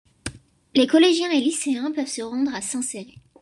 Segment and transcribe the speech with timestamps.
[0.73, 3.19] Les collégiens et lycéens peuvent se rendre à Saint-Céré.